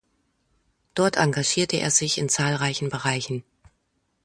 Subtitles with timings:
[0.95, 3.43] Dort engagierte er sich in zahlreichen Bereichen.